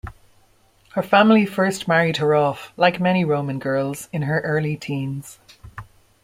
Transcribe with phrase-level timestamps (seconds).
[0.93, 5.37] Her family first married her off, like many Roman girls, in her early teens.